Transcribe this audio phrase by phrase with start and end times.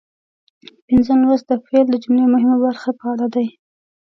[0.87, 3.47] پنځم لوست د فعل د جملې مهمه برخه په اړه دی.